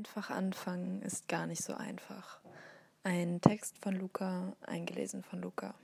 [0.00, 2.40] Einfach anfangen ist gar nicht so einfach.
[3.02, 5.74] Ein Text von Luca, eingelesen von Luca.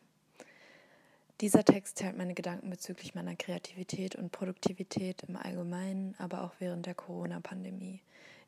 [1.43, 6.87] Dieser Text teilt meine Gedanken bezüglich meiner Kreativität und Produktivität im Allgemeinen, aber auch während
[6.87, 8.01] der Corona-Pandemie.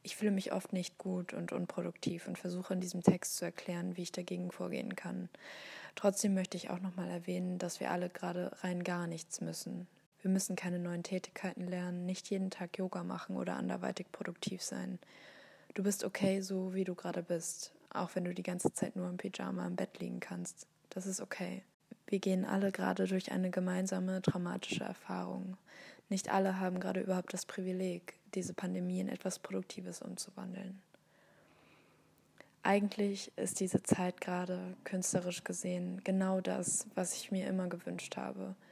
[0.03, 3.99] Ich fühle mich oft nicht gut und unproduktiv und versuche in diesem Text zu erklären,
[3.99, 5.29] wie ich dagegen vorgehen kann.
[5.97, 9.87] Trotzdem möchte ich auch nochmal erwähnen, dass wir alle gerade rein gar nichts müssen.
[10.23, 14.99] Wir müssen keine neuen Tätigkeiten lernen, nicht jeden Tag Yoga machen oder anderweitig produktiv sein.
[15.75, 19.09] Du bist okay, so wie du gerade bist, auch wenn du die ganze Zeit nur
[19.09, 20.67] im Pyjama im Bett liegen kannst.
[20.91, 21.63] Das ist okay.
[22.07, 25.57] Wir gehen alle gerade durch eine gemeinsame traumatische Erfahrung.
[26.09, 30.81] Nicht alle haben gerade überhaupt das Privileg, diese Pandemie in etwas Produktives umzuwandeln.
[32.63, 38.55] Eigentlich ist diese Zeit gerade künstlerisch gesehen genau das, was ich mir immer gewünscht habe–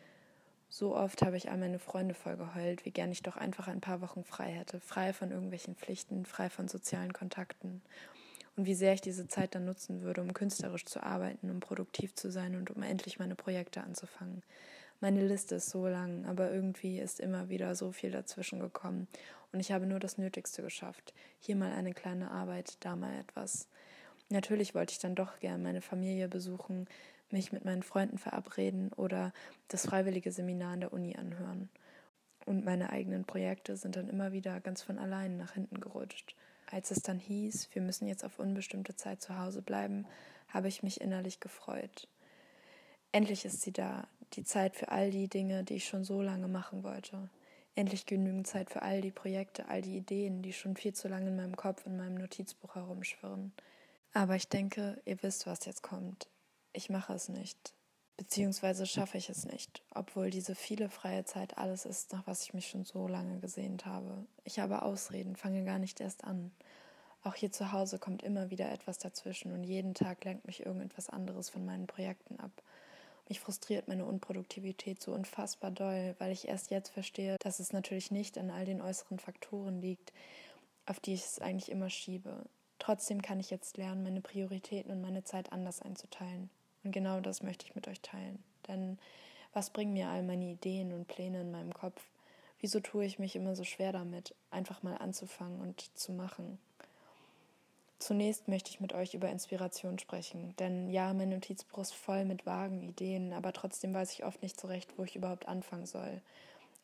[0.76, 4.02] so oft habe ich all meine Freunde vollgeheult, wie gern ich doch einfach ein paar
[4.02, 7.80] Wochen frei hätte, frei von irgendwelchen Pflichten, frei von sozialen Kontakten.
[8.56, 12.14] Und wie sehr ich diese Zeit dann nutzen würde, um künstlerisch zu arbeiten, um produktiv
[12.14, 14.42] zu sein und um endlich meine Projekte anzufangen.
[15.00, 19.08] Meine Liste ist so lang, aber irgendwie ist immer wieder so viel dazwischen gekommen
[19.52, 21.14] und ich habe nur das Nötigste geschafft.
[21.38, 23.66] Hier mal eine kleine Arbeit, da mal etwas.
[24.28, 26.88] Natürlich wollte ich dann doch gern meine Familie besuchen,
[27.30, 29.32] mich mit meinen Freunden verabreden oder
[29.68, 31.68] das freiwillige Seminar an der Uni anhören.
[32.44, 36.36] Und meine eigenen Projekte sind dann immer wieder ganz von allein nach hinten gerutscht.
[36.70, 40.06] Als es dann hieß, wir müssen jetzt auf unbestimmte Zeit zu Hause bleiben,
[40.48, 42.08] habe ich mich innerlich gefreut.
[43.12, 46.48] Endlich ist sie da, die Zeit für all die Dinge, die ich schon so lange
[46.48, 47.30] machen wollte.
[47.74, 51.28] Endlich genügend Zeit für all die Projekte, all die Ideen, die schon viel zu lange
[51.28, 53.52] in meinem Kopf in meinem Notizbuch herumschwirren.
[54.16, 56.26] Aber ich denke, ihr wisst, was jetzt kommt
[56.76, 57.74] ich mache es nicht.
[58.18, 62.54] Beziehungsweise schaffe ich es nicht, obwohl diese viele freie Zeit alles ist, nach was ich
[62.54, 64.26] mich schon so lange gesehnt habe.
[64.44, 66.50] Ich habe Ausreden, fange gar nicht erst an.
[67.22, 71.10] Auch hier zu Hause kommt immer wieder etwas dazwischen und jeden Tag lenkt mich irgendetwas
[71.10, 72.62] anderes von meinen Projekten ab.
[73.28, 78.10] Mich frustriert meine Unproduktivität so unfassbar doll, weil ich erst jetzt verstehe, dass es natürlich
[78.10, 80.12] nicht an all den äußeren Faktoren liegt,
[80.86, 82.44] auf die ich es eigentlich immer schiebe.
[82.78, 86.50] Trotzdem kann ich jetzt lernen, meine Prioritäten und meine Zeit anders einzuteilen.
[86.84, 88.42] Und genau das möchte ich mit euch teilen.
[88.68, 88.98] Denn
[89.52, 92.02] was bringen mir all meine Ideen und Pläne in meinem Kopf?
[92.60, 96.58] Wieso tue ich mich immer so schwer damit, einfach mal anzufangen und zu machen?
[97.98, 102.44] Zunächst möchte ich mit euch über Inspiration sprechen, denn ja, mein Notizbuch ist voll mit
[102.44, 106.20] vagen Ideen, aber trotzdem weiß ich oft nicht so recht, wo ich überhaupt anfangen soll.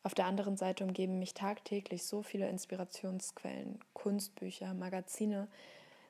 [0.01, 5.47] Auf der anderen Seite umgeben mich tagtäglich so viele Inspirationsquellen, Kunstbücher, Magazine,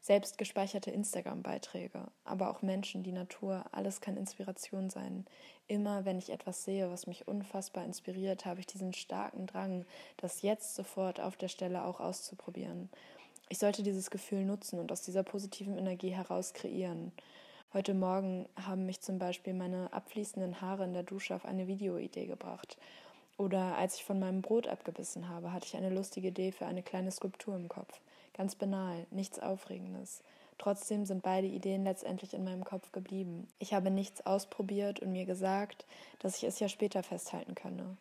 [0.03, 5.25] selbst gespeicherte Instagram-Beiträge, aber auch Menschen, die Natur, alles kann Inspiration sein.
[5.67, 9.85] Immer wenn ich etwas sehe, was mich unfassbar inspiriert, habe ich diesen starken Drang,
[10.17, 12.89] das jetzt sofort auf der Stelle auch auszuprobieren.
[13.47, 17.13] Ich sollte dieses Gefühl nutzen und aus dieser positiven Energie heraus kreieren.
[17.71, 22.25] Heute Morgen haben mich zum Beispiel meine abfließenden Haare in der Dusche auf eine Videoidee
[22.25, 22.77] gebracht.
[23.37, 26.83] Oder als ich von meinem Brot abgebissen habe, hatte ich eine lustige Idee für eine
[26.83, 28.01] kleine Skulptur im Kopf.
[28.33, 30.23] Ganz banal, nichts Aufregendes.
[30.57, 33.47] Trotzdem sind beide Ideen letztendlich in meinem Kopf geblieben.
[33.59, 35.85] Ich habe nichts ausprobiert und mir gesagt,
[36.19, 37.97] dass ich es ja später festhalten könne.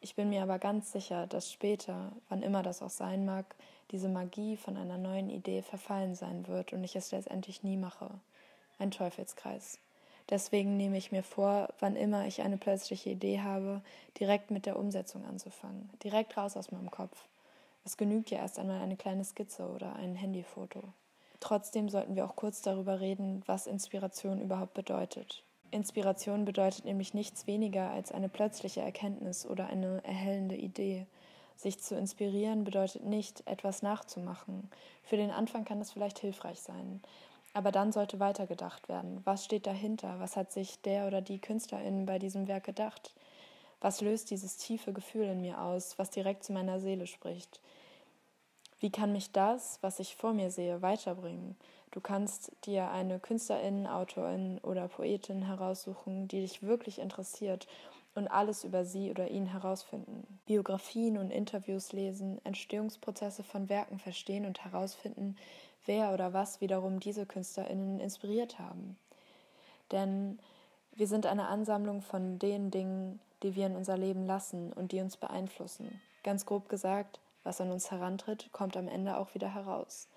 [0.00, 3.54] Ich bin mir aber ganz sicher, dass später, wann immer das auch sein mag,
[3.90, 8.10] diese Magie von einer neuen Idee verfallen sein wird und ich es letztendlich nie mache.
[8.78, 9.78] Ein Teufelskreis.
[10.30, 13.82] Deswegen nehme ich mir vor, wann immer ich eine plötzliche Idee habe,
[14.18, 17.26] direkt mit der Umsetzung anzufangen, direkt raus aus meinem Kopf.
[17.84, 20.82] Es genügt ja erst einmal eine kleine Skizze oder ein Handyfoto.
[21.40, 25.44] Trotzdem sollten wir auch kurz darüber reden, was Inspiration überhaupt bedeutet.
[25.70, 31.06] Inspiration bedeutet nämlich nichts weniger als eine plötzliche Erkenntnis oder eine erhellende Idee.
[31.56, 34.70] Sich zu inspirieren bedeutet nicht, etwas nachzumachen.
[35.02, 37.02] Für den Anfang kann das vielleicht hilfreich sein.
[37.52, 39.20] Aber dann sollte weitergedacht werden.
[39.24, 40.18] Was steht dahinter?
[40.18, 43.14] Was hat sich der oder die Künstlerin bei diesem Werk gedacht?
[43.84, 47.60] Was löst dieses tiefe Gefühl in mir aus, was direkt zu meiner Seele spricht?
[48.80, 51.54] Wie kann mich das, was ich vor mir sehe, weiterbringen?
[51.90, 57.66] Du kannst dir eine Künstlerin, Autorin oder Poetin heraussuchen, die dich wirklich interessiert
[58.14, 60.40] und alles über sie oder ihn herausfinden.
[60.46, 65.36] Biografien und Interviews lesen, Entstehungsprozesse von Werken verstehen und herausfinden,
[65.84, 68.96] wer oder was wiederum diese Künstlerinnen inspiriert haben.
[69.92, 70.38] Denn
[70.96, 75.00] wir sind eine Ansammlung von den Dingen, die wir in unser Leben lassen und die
[75.00, 76.00] uns beeinflussen.
[76.22, 80.08] Ganz grob gesagt, was an uns herantritt, kommt am Ende auch wieder heraus.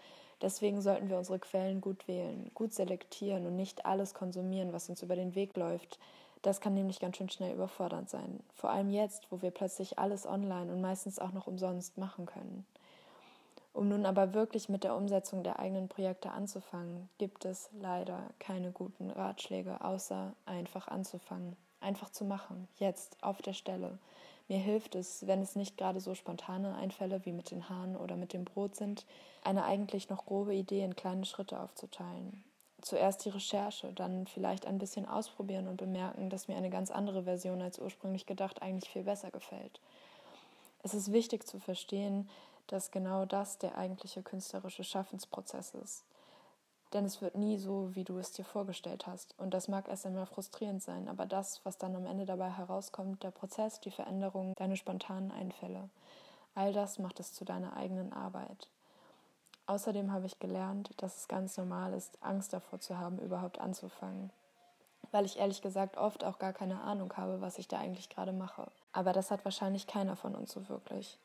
[0.42, 5.02] Deswegen sollten wir unsere Quellen gut wählen, gut selektieren und nicht alles konsumieren, was uns
[5.02, 6.00] über den Weg läuft.
[6.44, 8.40] Das kann nämlich ganz schön schnell überfordernd sein.
[8.54, 12.66] Vor allem jetzt, wo wir plötzlich alles online und meistens auch noch umsonst machen können.
[13.78, 18.72] Um nun aber wirklich mit der Umsetzung der eigenen Projekte anzufangen, gibt es leider keine
[18.72, 24.00] guten Ratschläge, außer einfach anzufangen, einfach zu machen, jetzt auf der Stelle.
[24.48, 28.16] Mir hilft es, wenn es nicht gerade so spontane Einfälle wie mit den Haaren oder
[28.16, 29.06] mit dem Brot sind,
[29.44, 32.44] eine eigentlich noch grobe Idee in kleine Schritte aufzuteilen.
[32.82, 37.26] Zuerst die Recherche, dann vielleicht ein bisschen ausprobieren und bemerken, dass mir eine ganz andere
[37.26, 39.80] Version als ursprünglich gedacht eigentlich viel besser gefällt.
[40.82, 42.28] Es ist wichtig zu verstehen,
[42.68, 46.04] dass genau das der eigentliche künstlerische Schaffensprozess ist.
[46.94, 49.36] Denn es wird nie so, wie du es dir vorgestellt hast.
[49.38, 53.24] Und das mag erst einmal frustrierend sein, aber das, was dann am Ende dabei herauskommt,
[53.24, 55.90] der Prozess, die Veränderung, deine spontanen Einfälle,
[56.56, 58.70] all das macht es zu deiner eigenen Arbeit.
[59.68, 64.32] Außerdem habe ich gelernt, dass es ganz normal ist, Angst davor zu haben, überhaupt anzufangen.
[65.12, 68.32] Weil ich ehrlich gesagt oft auch gar keine Ahnung habe, was ich da eigentlich gerade
[68.32, 68.72] mache.
[68.94, 71.20] Aber das hat wahrscheinlich keiner von uns so wirklich.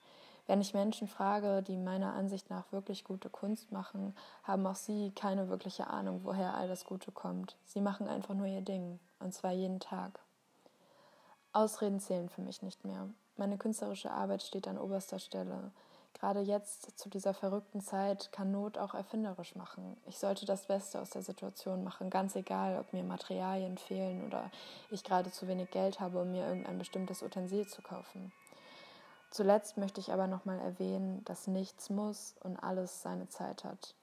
[0.46, 5.12] Wenn ich Menschen frage, die meiner Ansicht nach wirklich gute Kunst machen, haben auch sie
[5.14, 7.56] keine wirkliche Ahnung, woher all das Gute kommt.
[7.64, 10.18] Sie machen einfach nur ihr Ding, und zwar jeden Tag.
[11.52, 13.08] Ausreden zählen für mich nicht mehr.
[13.36, 15.70] Meine künstlerische Arbeit steht an oberster Stelle.
[16.14, 19.96] Gerade jetzt, zu dieser verrückten Zeit, kann Not auch erfinderisch machen.
[20.06, 24.50] Ich sollte das Beste aus der Situation machen, ganz egal, ob mir Materialien fehlen oder
[24.90, 28.32] ich gerade zu wenig Geld habe, um mir irgendein bestimmtes Utensil zu kaufen.
[29.32, 33.94] Zuletzt möchte ich aber nochmal erwähnen, dass nichts muss und alles seine Zeit hat.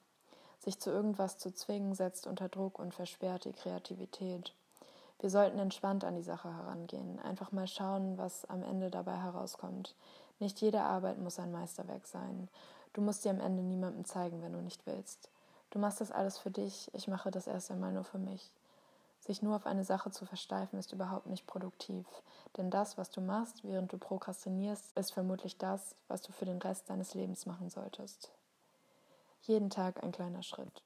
[0.58, 4.56] Sich zu irgendwas zu zwingen, setzt unter Druck und versperrt die Kreativität.
[5.20, 9.94] Wir sollten entspannt an die Sache herangehen, einfach mal schauen, was am Ende dabei herauskommt.
[10.40, 12.50] Nicht jede Arbeit muss ein Meisterwerk sein.
[12.94, 15.30] Du musst dir am Ende niemandem zeigen, wenn du nicht willst.
[15.70, 18.50] Du machst das alles für dich, ich mache das erst einmal nur für mich.
[19.19, 22.06] Sich nur auf eine Sache zu versteifen, ist überhaupt nicht produktiv.
[22.57, 26.60] Denn das, was du machst, während du prokrastinierst, ist vermutlich das, was du für den
[26.60, 28.31] Rest deines Lebens machen solltest.
[29.42, 30.83] Jeden Tag ein kleiner Schritt.